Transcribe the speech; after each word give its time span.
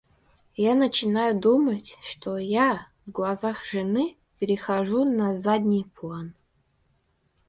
Я 0.55 0.73
начинаю 0.73 1.39
думать, 1.39 1.95
что 2.01 2.37
я, 2.39 2.87
в 3.05 3.11
глазах 3.11 3.63
жены, 3.63 4.17
перехожу 4.39 5.05
на 5.05 5.35
задний 5.35 5.85
план. 5.93 6.33